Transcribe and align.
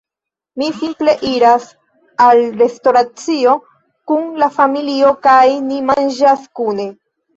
Mi 0.59 0.67
simple 0.77 1.13
iras 1.31 1.67
al 2.27 2.41
restoracio 2.61 3.53
kun 4.13 4.25
la 4.45 4.49
familio 4.57 5.13
kaj 5.29 5.43
ni 5.69 5.81
manĝas 5.91 6.49
kune 6.63 6.89